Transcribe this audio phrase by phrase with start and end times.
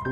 [0.00, 0.08] 深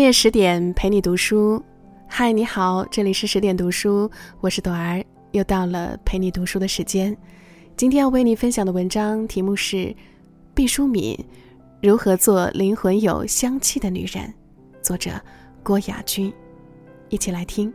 [0.00, 1.62] 夜十点陪你读书，
[2.08, 4.10] 嗨，你好，这里是十点读书，
[4.40, 7.16] 我是朵儿，又到了陪你读书的时间。
[7.76, 9.94] 今天要为你分享的文章题目是
[10.52, 11.16] 毕淑敏
[11.80, 14.34] 如何做灵魂有香气的女人，
[14.82, 15.12] 作者
[15.64, 16.30] 郭雅君，
[17.08, 17.72] 一起来听。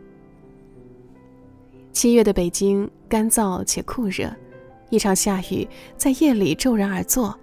[1.92, 4.32] 七月的北京干燥且酷热，
[4.90, 7.36] 一场下雨在夜里骤然而作，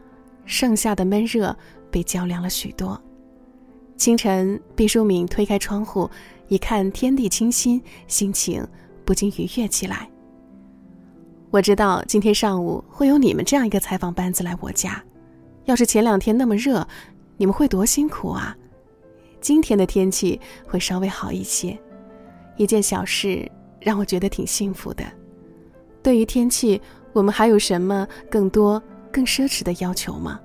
[0.45, 1.53] 盛夏的闷热
[1.91, 2.99] 被浇凉了许多。
[3.97, 6.09] 清晨，毕淑敏推开窗户，
[6.47, 8.65] 一看天地清新，心情
[9.03, 10.09] 不禁愉悦起来。
[11.51, 15.03] 我知道今天上午会有你们这样一个采访班子来我家，
[15.65, 16.87] 要是前两天那么热，
[17.35, 18.55] 你们会多辛苦啊！
[19.39, 21.77] 今天的天气会稍微好一些，
[22.55, 25.03] 一件小事让我觉得挺幸福的。
[26.03, 26.81] 对于天气，
[27.13, 28.81] 我们还有什么更多、
[29.11, 30.39] 更奢侈的要求吗？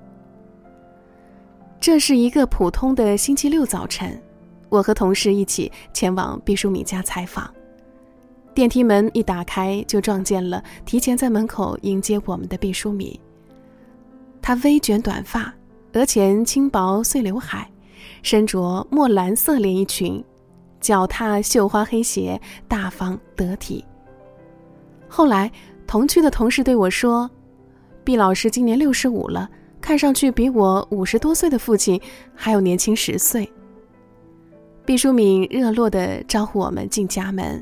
[1.79, 4.21] 这是一个普通的星期六早晨，
[4.69, 7.53] 我和同事一起前往毕淑敏家采访。
[8.53, 13.19] 电梯门一打开，就撞见了提前在门口迎接我们的毕淑敏。
[14.41, 15.53] 她微卷短发，
[15.93, 17.69] 额前轻薄碎刘海，
[18.21, 20.23] 身着墨蓝色连衣裙，
[20.79, 23.83] 脚踏绣花黑鞋，大方得体。
[25.07, 25.51] 后来，
[25.85, 27.29] 同去的同事对我说
[28.03, 29.49] ：“毕老师今年六十五了。”
[29.83, 31.99] 看上去比我五十多岁的父亲
[32.33, 33.51] 还要年轻十岁。
[34.85, 37.61] 毕淑敏热络地招呼我们进家门。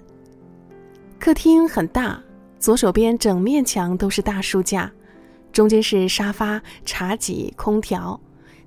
[1.17, 2.21] 客厅很大，
[2.59, 4.91] 左手边整面墙都是大书架，
[5.51, 8.19] 中间是沙发、茶几、空调，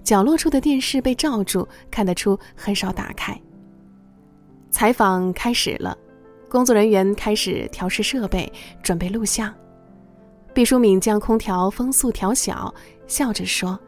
[0.05, 3.41] 角落处的电视被罩住，看得出很少打开。
[4.71, 5.97] 采访开始了，
[6.49, 8.53] 工作人员开始调试设备，
[8.83, 9.53] 准备录像。
[10.53, 12.73] 毕淑敏将空调风速调小，
[13.07, 13.79] 笑着说：“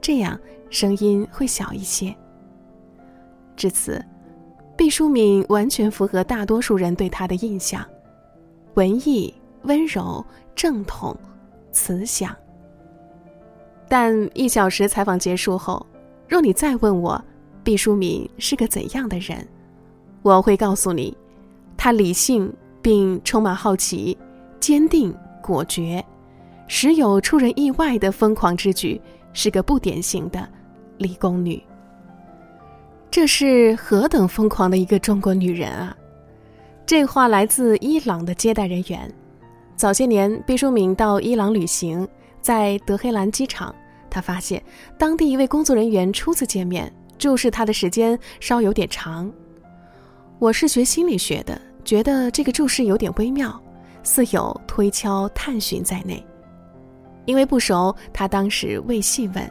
[0.00, 0.38] 这样
[0.70, 2.14] 声音会小一些。”
[3.56, 4.04] 至此，
[4.76, 7.84] 毕淑敏完全符合大多数人对她的印象：
[8.74, 10.24] 文艺、温柔、
[10.54, 11.16] 正统、
[11.72, 12.36] 慈祥。
[13.88, 15.84] 但一小时采访结束后，
[16.28, 17.22] 若你再问我
[17.62, 19.46] 毕淑敏是个怎样的人，
[20.22, 21.16] 我会告诉你，
[21.76, 24.16] 她理性并充满好奇，
[24.60, 25.14] 坚定。
[25.46, 26.02] 果决，
[26.68, 28.98] 时有出人意外的疯狂之举，
[29.34, 30.48] 是个不典型的
[30.96, 31.62] 理工女。
[33.10, 35.94] 这是何等疯狂的一个中国女人啊！
[36.86, 39.12] 这话来自伊朗的接待人员。
[39.76, 42.08] 早些年，毕淑敏到伊朗旅行，
[42.44, 43.74] 在德黑兰机场，
[44.10, 44.62] 他发现
[44.98, 49.32] 当地一位工作人员初次见面，注视他的时间稍有点长。
[50.38, 53.58] 我是学心理学的，觉得这个注视有点微妙。
[54.02, 56.22] 似有推敲探寻在内，
[57.24, 59.50] 因为不熟，他当时未细问。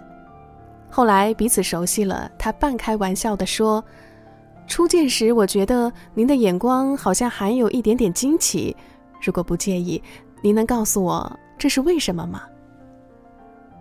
[0.88, 3.84] 后来彼此熟悉了，他半开玩笑地说
[4.70, 8.78] ：“初见时，我觉得您的眼光好像含有一点点惊奇。
[9.20, 10.00] 如果不介意，
[10.44, 12.44] 您能告诉我这是为什么吗？”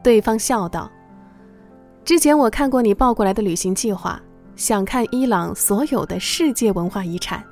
[0.03, 0.91] 对方笑道
[2.05, 4.21] ：“之前我看过你报过来的旅行计划，
[4.57, 7.43] 想看伊朗所有的世界文化遗产。”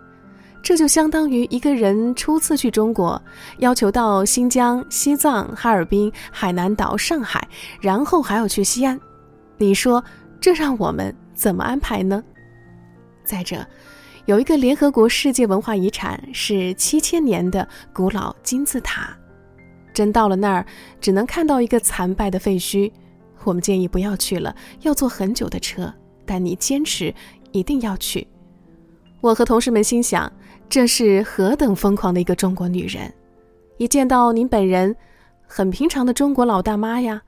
[0.62, 3.20] 这就相当于一个人初次去中国，
[3.60, 7.48] 要求到新疆、西藏、哈尔滨、海南岛、上海，
[7.80, 9.00] 然后还要去西安。
[9.56, 10.04] 你说
[10.38, 12.22] 这让我们怎么安排呢？
[13.24, 13.66] 再者，
[14.26, 19.16] 有一个联合国世界文化遗产是七千年的古老金字塔，
[19.92, 20.66] 真到了那儿
[21.00, 22.90] 只能看到一个残败的废墟。
[23.44, 25.92] 我们建议不要去了，要坐很久的车。
[26.26, 27.14] 但你坚持
[27.52, 28.26] 一定要去。
[29.20, 30.32] 我和同事们心想。
[30.68, 33.12] 这是何等疯狂的一个中国女人！
[33.76, 34.94] 一见到您本人，
[35.48, 37.20] 很平常的中国老大妈呀，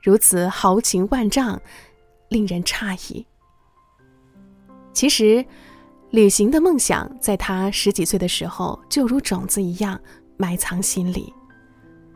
[0.00, 1.60] 如此豪情万丈，
[2.28, 3.26] 令人诧异。
[4.92, 5.44] 其实，
[6.10, 10.00] 旅行的梦想在她十几岁的时候就如种子一样
[10.36, 11.34] 埋藏心里。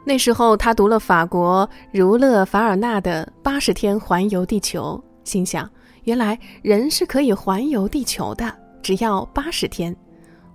[0.04, 5.68] 那时候，他读了法国儒勒·凡尔纳的《八十天环游地球》，心想：
[6.04, 8.52] 原来人是可以环游地球的，
[8.82, 9.94] 只要八十天。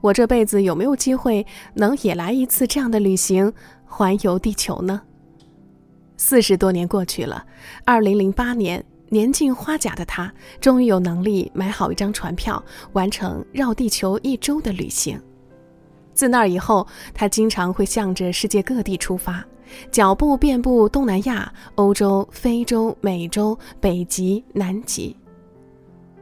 [0.02, 3.52] 我这辈子有没有机会能也来一次这样的旅行，
[3.86, 5.02] 环游地球呢？
[6.18, 7.46] 四十多年过去了，
[7.86, 12.62] 二零零八年，年近花甲的他，终于有能力买好一张船票，
[12.94, 15.20] 完成绕地球一周的旅行。
[16.16, 19.46] 自那以后，他经常会向着世界各地出发，
[19.92, 25.16] 脚步遍布东南亚、欧洲、非洲、美洲、北极、南极。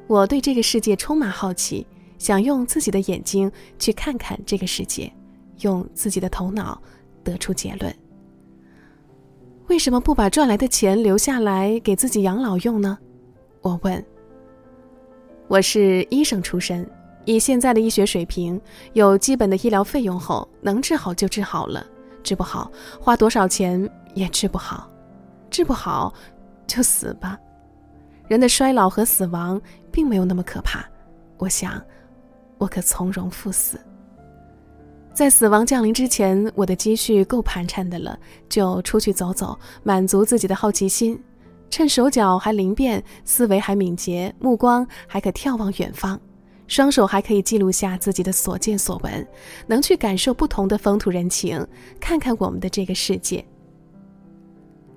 [0.07, 1.86] 我对这个世界充满好奇，
[2.18, 5.10] 想用自己的眼睛去看看这个世界，
[5.60, 6.81] 用自己的头脑
[7.24, 7.96] 得出结论。
[9.68, 12.98] 为什么不把赚来的钱留下来给自己养老用呢？
[13.62, 14.04] 我问。
[15.48, 16.89] 我是医生出身，
[17.25, 18.60] 以现在的医学水平，
[18.94, 21.86] 有基本的医疗费用后，能治好就治好了，
[22.22, 24.90] 治不好，花多少钱也治不好，
[25.50, 26.14] 治不好，
[26.68, 27.40] 就死吧。
[28.28, 29.62] 人的衰老和死亡
[29.92, 30.86] 并没有那么可怕，
[31.38, 31.81] 我想，
[32.58, 33.80] 我可从容赴死。
[35.14, 38.18] 在死亡降临之前，我的积蓄够盘缠的了，
[38.50, 41.22] 就出去走走，满足自己的好奇心。
[41.70, 46.20] 趁手脚还灵便，思维还敏捷，目光还可眺望远方，
[46.74, 49.28] 双手还可以记录下自己的所见所闻，
[49.68, 51.64] 能去感受不同的风土人情，
[52.00, 53.46] 看看我们的这个世界。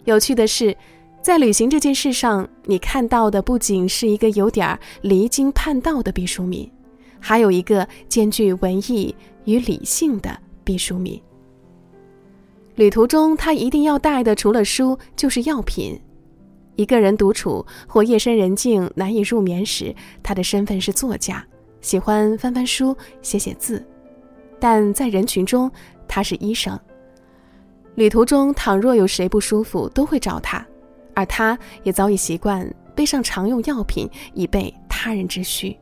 [0.06, 0.75] 有趣的是，
[1.20, 6.67] 在旅行这件事上，你看到的不仅是一个有点离经叛道的毕淑敏，
[7.20, 9.14] 还有一个兼具文艺。
[9.44, 11.23] 与理性的毕淑敏。
[12.75, 15.96] 旅途中，他一定要带的除了书就是药品。
[16.75, 21.46] 一个人独处或夜深人静难以入眠时，他的身份是作家，
[21.87, 23.81] 喜欢翻翻书、写写字；
[24.59, 25.71] 但在人群中，
[26.09, 26.77] 他是医生。
[27.94, 30.67] 旅途中，倘若有谁不舒服，都会找他，
[31.15, 35.79] 而他也早已习惯背上常用药品，以备他人之需。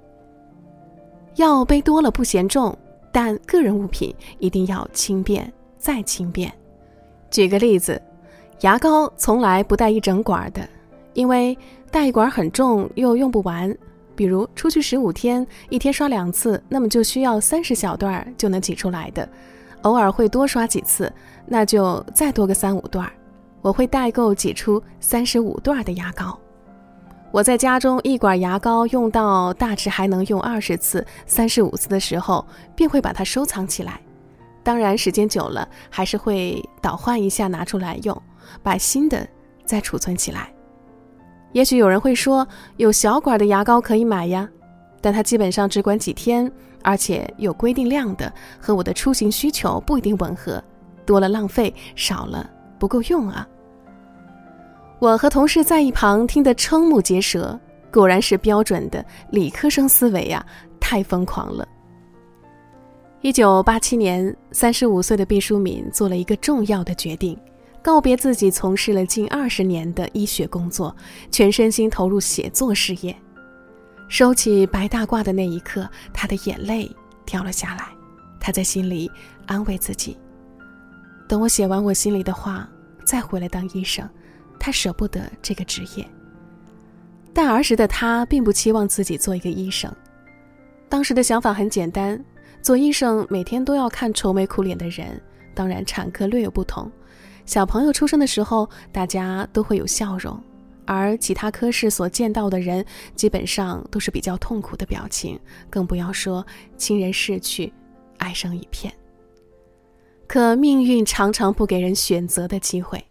[1.37, 2.77] 药背多了不嫌重。
[3.11, 6.53] 但个人物品一定要轻便再轻便。
[7.31, 8.03] 举个例子，
[8.61, 10.69] 牙膏从来不带一整管的，
[11.15, 11.57] 因为
[11.91, 13.75] 带一管很重又用不完。
[14.17, 19.29] 比如出去十五天，一天刷两次，那么就需要三十小段就能挤出来的。
[19.83, 21.13] 偶尔会多刷几次，
[21.47, 23.11] 那就再多个三五段。
[23.61, 26.39] 我会代购挤出三十五段的牙膏。
[27.31, 32.47] 我在家中一管牙膏用到大致还能用二十次、三十五次的时候，
[32.77, 34.01] 便会把它收藏起来。
[34.63, 38.23] 当然，时间久了还是会倒换一下拿出来用，
[38.63, 39.29] 把新的
[39.67, 40.54] 再储存起来。
[41.55, 42.47] 也许有人会说，
[42.79, 44.49] 有小管的牙膏可以买呀，
[45.01, 46.51] 但它基本上只管几天，
[46.83, 48.31] 而且有规定量的，
[48.61, 50.61] 和我的出行需求不一定吻合，
[51.07, 53.47] 多了浪费，少了不够用啊。
[54.99, 57.57] 我和同事在一旁听得瞠目结舌，
[57.93, 60.45] 果然是标准的理科生思维呀，
[60.81, 61.65] 太疯狂了。
[63.21, 67.39] 一九八七年，三十五岁的毕淑敏做了一个重要的决定，
[67.85, 70.97] 告别自己从事了近二十年的医学工作，
[71.31, 73.15] 全身心投入写作事业。
[74.09, 76.91] 收起白大褂的那一刻，他的眼泪
[77.27, 77.89] 掉了下来，
[78.41, 79.11] 他在心里
[79.45, 80.17] 安慰自己：
[81.29, 82.67] 等我写完我心里的话，
[83.05, 84.09] 再回来当医生。
[84.59, 86.09] 他舍不得这个职业，
[87.35, 89.95] 但儿时的他并不期望自己做一个医生。
[90.89, 92.19] 当时的想法很简单：
[92.63, 95.21] 做医生每天都要看愁眉苦脸的人，
[95.55, 96.91] 当然产科略有不同。
[97.47, 100.43] 小朋友出生的时候，大家都会有笑容，
[100.87, 105.39] 而其他科室所见到的人，基本上都是比较痛苦的表情，
[105.69, 106.45] 更不要说
[106.77, 107.73] 亲人逝去，
[108.19, 108.93] 哀声一片。
[110.27, 113.05] 可命运常常不给人选择的机会。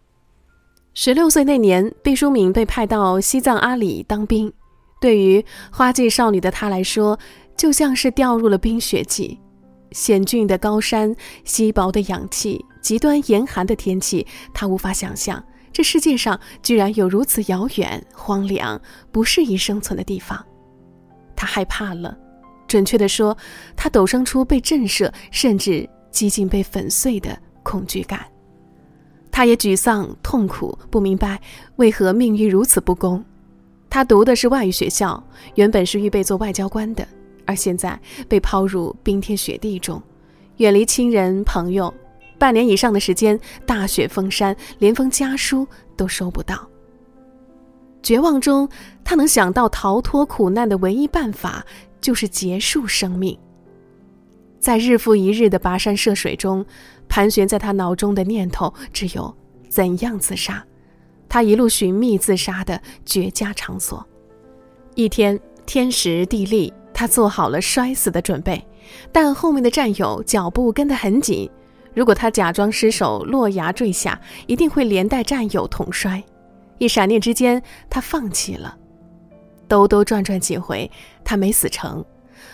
[0.94, 4.52] 十六岁那年，毕淑敏被派到西藏阿里当兵。
[5.00, 7.18] 对于花季少女的她来说，
[7.56, 9.38] 就像是掉入了冰雪季。
[9.92, 11.14] 险峻的高山、
[11.44, 18.78] 稀薄的氧气、极端严寒的天气，他无法想象这世界上居然有如此遥远、荒凉、
[19.10, 20.44] 不适宜生存的地方。
[21.34, 22.14] 他害怕了，
[22.68, 23.34] 准确地说，
[23.74, 28.20] 他陡生出被震慑，甚至几近被粉碎的恐惧感。
[29.32, 31.40] 他也沮丧、痛苦，不明白
[31.76, 33.24] 为何命运如此不公。
[33.88, 35.24] 他读的是外语学校，
[35.54, 37.08] 原本是预备做外交官的，
[37.46, 37.98] 而现在
[38.28, 40.00] 被抛入冰天雪地中，
[40.58, 41.92] 远离亲人朋友，
[42.38, 46.68] 半年以上的时间，大雪封山，连封家书都收不到。
[48.02, 48.68] 绝望中，
[49.02, 51.64] 他能想到逃脱苦难的唯一办法
[52.00, 53.38] 就是结束生命。
[54.60, 56.64] 在日复一日的跋山涉水中。
[57.06, 59.32] 盘旋在他脑中的念头只有
[59.68, 60.64] 怎样自杀，
[61.28, 64.04] 他一路寻觅自杀的绝佳场所。
[64.94, 68.66] 一天天时地利，他做好了摔死的准备，
[69.12, 71.48] 但后面的战友脚步跟得很紧，
[71.94, 76.22] 如果他假装失手落崖坠下，一定会连带战友同摔。
[76.78, 78.76] 一闪念之间，他放弃了。
[79.68, 80.90] 兜兜转转几回，
[81.24, 82.04] 他没死成。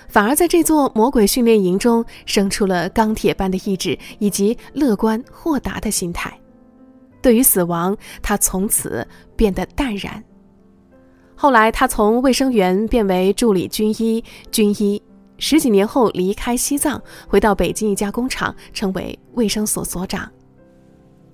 [0.08, 6.32] 反而在这座魔鬼训练营中生出了钢铁般的意志以及乐观豁达的心态。
[7.22, 9.06] 对于死亡，他从此
[9.36, 10.22] 变得淡然。
[11.34, 15.02] 后来，他从卫生员变为助理军医，军医
[15.40, 20.30] 十几年后离开西藏，回到北京一家工厂，成为卫生所所长。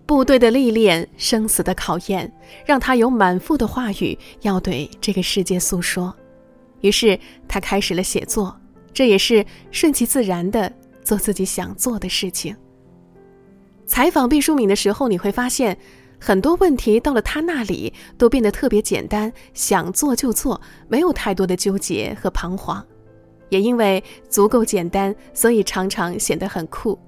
[0.07, 2.33] 部队的历练，生死的考验，
[2.65, 6.15] 让他有满腹的话语要对这个世界诉说。
[6.81, 8.57] 于是，他开始了写作，
[8.95, 10.73] 这也是顺其自然的
[11.03, 12.57] 做自己想做的事情。
[13.85, 15.77] 采访毕淑敏的时候，你会发现。
[16.19, 20.59] 很多问题到了他那里都变得特别简单，想做就做，
[20.89, 22.83] 没有太多的纠结和彷徨。
[23.49, 26.99] 也因为足够简单，所以常常显得很酷。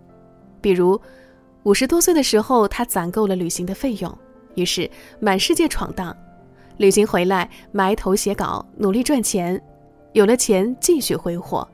[0.61, 1.00] 比如，
[1.62, 4.18] 五十多岁的时候，他攒够了旅行的费用，
[4.54, 4.90] 于是
[5.21, 6.16] 满世界闯荡。
[6.78, 9.61] 旅行回来，埋头写稿，努力赚钱，
[10.12, 11.66] 有了钱继续挥霍。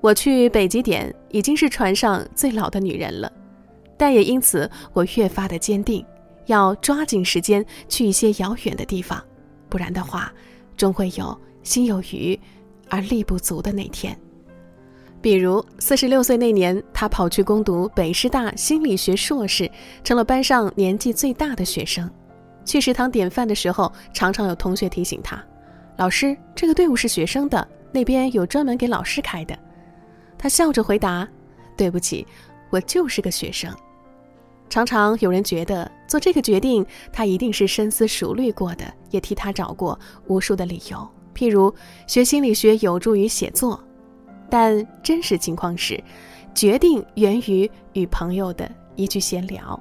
[0.00, 3.30] 我去北极点，已经是船上最老的女人了，
[3.98, 6.04] 但也因此我越发的坚定。
[6.46, 9.22] 要抓紧时间去一些遥远的地方，
[9.68, 10.32] 不然的话，
[10.76, 12.36] 终会有心有余
[12.90, 14.14] 而力不足的那天。
[15.22, 19.70] 比如四十六岁那年，他跑去攻读北师大心理学硕士，
[20.02, 22.10] 成了班上年纪最大的学生。
[22.64, 25.42] 去食堂点饭的时候，常常有同学提醒他
[25.96, 29.58] ：“老师，这个队伍是学生的，那边有专门给老师开的。”
[30.38, 31.28] 他笑着回答
[31.76, 32.26] ：“对不起，
[32.70, 33.70] 我就是个学生。”
[34.70, 41.08] 常常有人觉得做这个决定，他一定是深思熟虑过的，也替他找过无数的理由，
[41.40, 41.74] 譬如
[42.06, 43.82] 学心理学有助于写作。
[44.50, 45.98] 但真实情况是，
[46.54, 49.80] 决定源于与朋友的一句闲聊。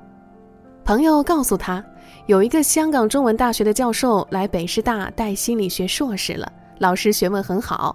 [0.86, 1.84] 朋友告诉他，
[2.28, 7.94] 有一个香港中文大学的教授来北师大带心理学硕士了，老师学问很好。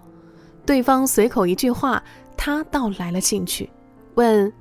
[0.66, 2.02] 对方随口一句话，
[2.36, 3.70] 他倒来了兴趣，
[4.16, 4.52] 问。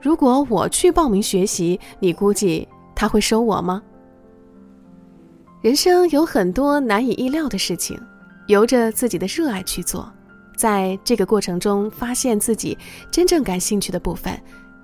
[0.00, 3.82] 如果我去报名学习，你估计他会收我吗？
[5.64, 7.98] 人生有很多难以意料的事情，
[8.48, 10.12] 由着自己的热爱去做，
[10.54, 12.76] 在这个过程中发现自己
[13.10, 14.38] 真正感兴趣的部分，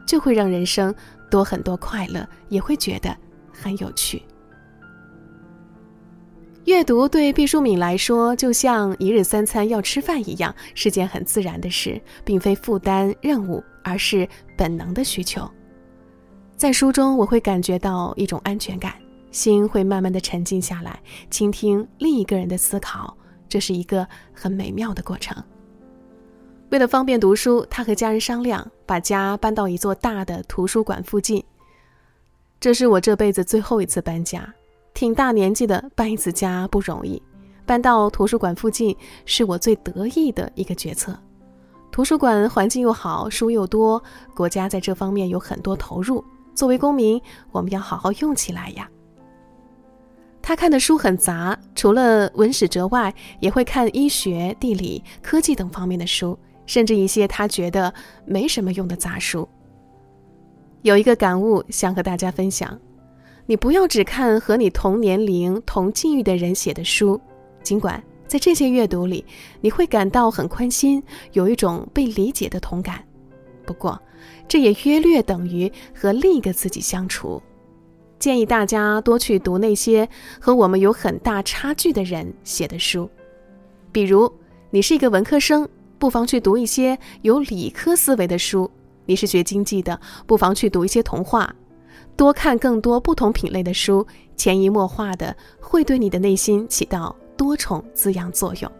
[0.06, 0.94] 就会让人生
[1.30, 3.14] 多很多快乐，也会觉得
[3.52, 4.22] 很有趣。
[6.64, 15.46] 阅读对毕淑敏来说，就像一日三餐要吃饭一样，是件很自然的事，并非负担任务，而是本能的需求。
[16.56, 18.94] 在书中，我会感觉到一种安全感，
[19.30, 23.16] 心会慢慢的沉静下来，倾听另一个人的思考，
[23.49, 25.37] 这是一个很美妙的过程。
[26.70, 31.42] 为了方便读书，他和家人商量，把家搬到一座大的图书馆附近。
[32.60, 34.54] 这是我这辈子最后一次搬家。
[34.92, 37.20] 挺大年纪的搬一次家不容易，
[37.64, 38.94] 搬到图书馆附近
[39.25, 41.16] 是我最得意的一个决策。
[41.90, 44.02] 图书馆环境又好，书又多，
[44.34, 46.25] 国家在这方面有很多投入。
[46.54, 47.20] 作为公民，
[47.50, 48.88] 我们要好好用起来呀。
[50.50, 57.95] 他看的书很杂，除了文史哲外，也会看医学、地理、科技等方面的书，甚至一些他觉得
[58.26, 59.49] 没什么用的杂书。
[60.83, 62.76] 有一个感悟想和大家分享。
[63.47, 67.21] 你不要只看和你同年龄、同境遇的人写的书，
[67.62, 69.25] 尽管在这些阅读里，
[69.61, 73.04] 你会感到很宽心，有一种被理解的同感。
[73.64, 73.97] 不过，
[74.49, 77.40] 这也约略等于和另一个自己相处。
[78.21, 80.07] 建议大家多去读那些
[80.39, 83.11] 和我们有很大差距的人写的书，
[83.91, 84.31] 比如
[84.71, 85.67] 你是一个文科生，
[85.99, 88.71] 不妨去读一些有理科思维的书；
[89.07, 91.53] 你是学经济的，不妨去读一些童话。
[92.15, 98.71] 多看更多不同品类的书，潜移默化的会对你的内心起到多重滋养作用。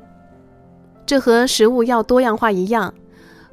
[1.07, 2.93] 这和食物要多样化一样。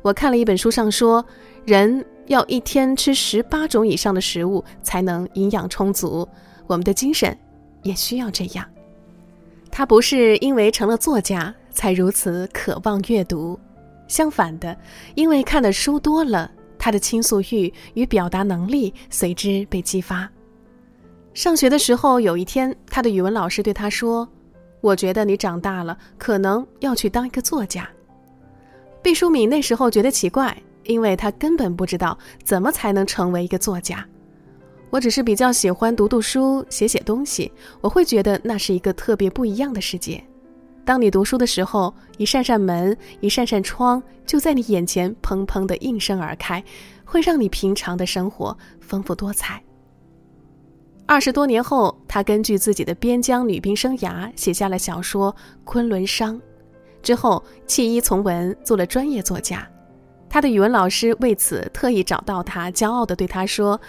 [0.02, 1.26] 我看了一本书上说，
[1.66, 6.28] 人要一天吃十八种以上的食物才能营养充足。
[6.68, 7.38] 我们的精神
[7.84, 8.66] 也需要这样。
[9.72, 13.60] 他不是因为成了作家才如此渴望阅读，
[14.08, 14.76] 相反的，
[15.16, 16.52] 因为看的书多了。
[16.80, 20.30] 他的倾诉欲与表达能力随之被激发。
[21.34, 24.28] 上学的时候，有一天，他的语文老师对他说
[24.80, 27.90] ：“我觉得你长大了，可能要去当一个作家。”
[29.02, 30.56] 毕淑敏那时候觉得奇怪，
[30.88, 34.04] 因为他根本不知道怎么才能成为一个作家。
[34.90, 37.52] 我只是比较喜欢读读书、写写东西，
[37.82, 40.24] 我会觉得那是一个特别不一样的世界。
[40.86, 46.64] 当你读书的时候，一扇扇门，一扇扇窗就在你眼前砰砰地应声而开，
[47.04, 49.62] 会让你平常的生活丰富多彩。
[51.06, 55.34] 二十多年后，他根据自己的边疆女兵生涯写下了小说
[55.66, 56.34] 《昆仑殇》，
[57.04, 59.68] 之后弃医从文，做了专业作家。
[60.30, 63.80] 他的语文老师为此特意找到他，骄傲地对他说：“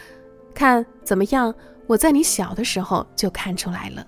[0.55, 1.55] 看怎么样？
[1.87, 4.07] 我在你小的时候就看出来了。”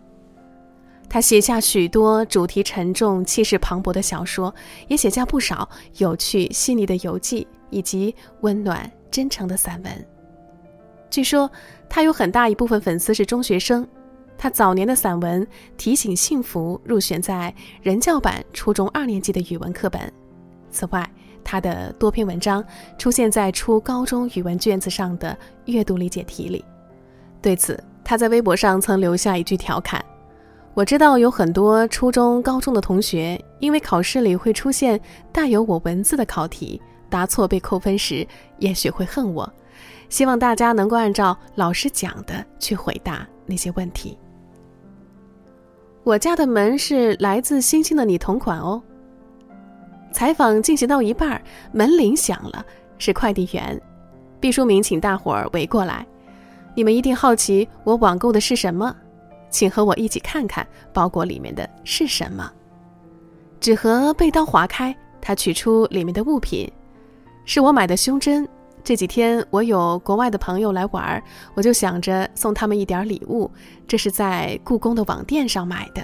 [1.08, 4.54] 他写下许多主题沉重、气势磅礴的小说，
[4.86, 10.06] 也写下不少有趣细腻的游记以及温暖真诚的散文。
[11.10, 11.50] 据说
[11.88, 13.86] 他有很大一部分粉丝是中学生。
[14.38, 15.44] 他早年的散文
[15.76, 20.00] 《提醒幸福》入选在人教版初中二年级的语文课本。
[20.70, 21.12] 此外，
[21.44, 22.64] 他的多篇文章
[22.98, 26.64] 出现在初高中语文卷子上的阅读理解题里。
[27.42, 30.04] 对此，他在微博上曾留下一句调侃。
[30.74, 35.00] 我知道有很多初中、高中的同学，因为考试里会出现
[35.32, 38.26] 带有我文字的考题，答错被扣分时，
[38.58, 39.52] 也许会恨我。
[40.08, 44.16] 希望大家能够按照老师讲的去回答那些问题。
[46.02, 48.82] 我家的门是来自星星的你同款哦。
[50.12, 51.40] 采访进行到一半，
[51.72, 52.64] 门铃响了，
[52.98, 53.80] 是快递员。
[54.40, 56.06] 毕淑敏请大伙儿围过来，
[56.74, 58.94] 你们一定好奇我网购的是什么。
[59.50, 62.50] 请和我一起看看包裹里面的是什么。
[63.60, 66.70] 纸盒被刀划开，他取出里面的物品，
[67.44, 68.48] 是我买的胸针。
[68.82, 71.22] 这几天我有国外的朋友来玩，
[71.54, 73.50] 我就想着送他们一点礼物。
[73.86, 76.02] 这是在故宫的网店上买的。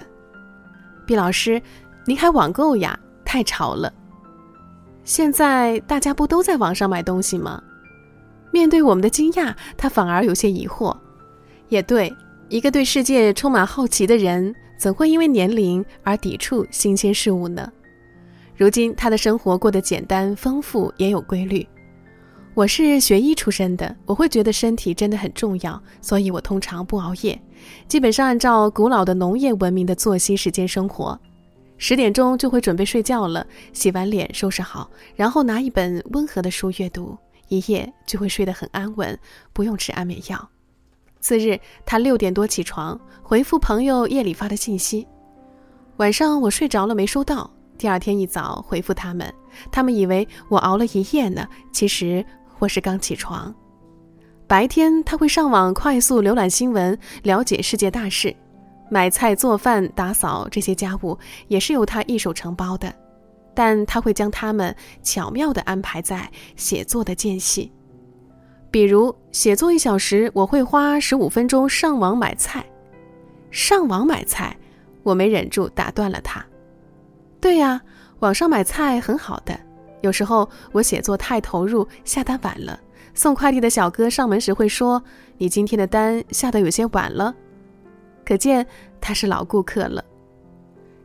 [1.07, 1.63] 毕老师，
[2.05, 2.99] 您还网购呀？
[3.37, 3.93] 太潮了！
[5.05, 7.63] 现在大家不都在网上买东西吗？
[8.51, 10.97] 面对我们的惊讶，他反而有些疑惑。
[11.69, 12.11] 也对。
[12.49, 17.71] 一个对世界充满好奇的人，怎会因为年龄而抵触新鲜事物呢？
[18.57, 21.69] 如今他的生活过得简单丰富，也有规律。
[22.55, 27.39] 我是学医出身的，我会觉得身体真的很重要，所以我通常不熬夜，
[27.87, 31.21] 基本上按照古老的农业文明的作息时间生活，
[31.79, 37.17] 十点钟就会准备睡觉了，洗完脸收拾好，然后拿一本温和的书阅读，
[37.49, 39.19] 一夜就会睡得很安稳，
[39.53, 40.49] 不用吃安眠药。
[41.21, 45.07] 次日，他六点多起床，回复朋友夜里发的信息。
[45.97, 49.33] 晚上我睡着了没收到，第二天一早回复他们，
[49.73, 52.25] 他们以为我熬了一夜呢，其实
[52.59, 53.55] 我是刚起床。
[54.47, 58.35] 白天他会上网快速浏览新闻，了解世界大事，
[58.89, 61.19] 买菜、做饭、打扫这些家务
[61.49, 62.93] 也是由他一手承包的，
[63.55, 67.73] 但他会将他们巧妙地安排在写作的间隙。
[68.71, 72.65] 比如写作一小时，我会花十五分钟上网买菜。
[73.51, 74.57] 上网买菜，
[75.03, 76.45] 我没忍住打断了他。
[77.41, 77.81] 对呀，
[78.19, 79.59] 网上买菜很好的。
[80.03, 82.79] 有时候我写作太投入，下单晚了，
[83.15, 85.03] 送快递的小哥上门时会说
[85.39, 87.35] ：“你今天的单下的有些晚了。”
[88.27, 88.67] 可见
[89.01, 90.05] 他是老顾客了。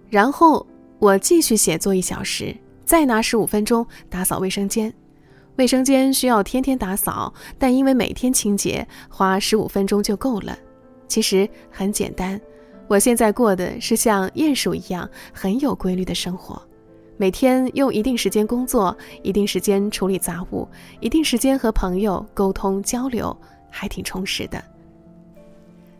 [0.09, 0.65] 然后
[0.99, 2.53] 我继续写作一小时，
[2.83, 4.93] 再拿十五分钟打扫卫生间。
[5.57, 10.57] 卫生间需要天天打扫，但因为每天清洁，花十五分钟就够了。
[11.07, 12.39] 其实很简单，
[12.87, 16.59] 我现在过的是像鼹鼠一样很有规律的生活，
[17.17, 20.67] 每天用一定时间工作，一定时间处理杂物，
[21.01, 23.35] 一定时间和朋友沟通交流，
[23.69, 24.63] 还挺充实的。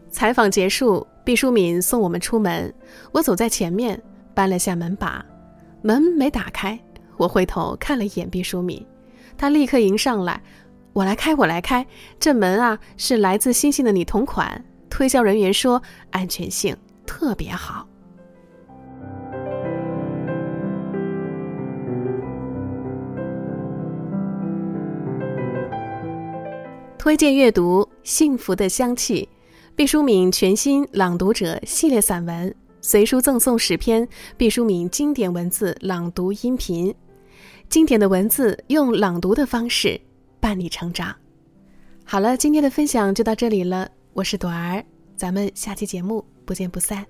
[0.09, 2.73] 采访结束，毕淑敏送我们出门，
[3.11, 4.01] 我走在前面，
[4.33, 5.23] 搬了下门把，
[5.83, 6.79] 门没打开，
[7.15, 8.83] 我回头看了一眼毕淑敏。
[9.37, 10.41] 他立刻迎上来，
[10.93, 11.85] 我来开，我来开。
[12.19, 14.63] 这门啊，是来自星星的你同款。
[14.89, 17.87] 推销人员说，安全性特别好。
[26.97, 29.27] 推荐阅读《幸福的香气》，
[29.73, 34.07] 毕淑敏全新朗读者系列散文，随书赠送十篇
[34.37, 36.93] 毕淑敏经典文字朗读音频。
[37.69, 39.99] 经典的文字，用朗读的方式
[40.41, 41.15] 伴你成长。
[42.03, 43.89] 好了，今天的分享就到这里了。
[44.13, 44.83] 我是朵儿，
[45.15, 47.03] 咱们下期节目不见不散。